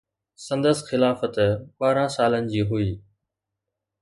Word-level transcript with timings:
سندس 0.45 0.79
خلافت 0.89 1.35
ٻارهن 1.79 2.09
سالن 2.15 2.43
جي 2.51 2.61
هئي 2.71 2.91